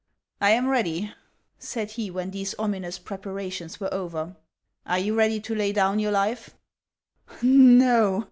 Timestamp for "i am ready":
0.41-1.13